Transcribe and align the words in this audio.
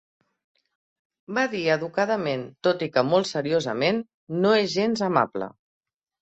Va 1.37 1.43
dir 1.51 1.61
educadament, 1.73 2.45
tot 2.69 2.81
i 2.87 2.87
que 2.95 3.03
molt 3.11 3.29
seriosament: 3.33 4.01
"no 4.47 4.55
és 4.63 4.75
gens 4.79 5.05
amable". 5.11 5.53